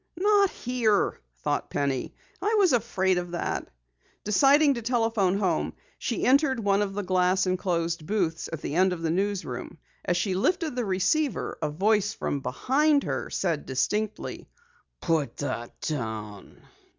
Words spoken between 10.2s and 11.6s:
lifted the receiver,